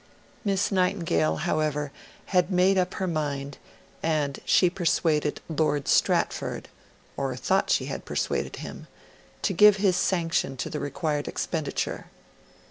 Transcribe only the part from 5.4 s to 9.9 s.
Lord Stratford or thought she had persuaded him to give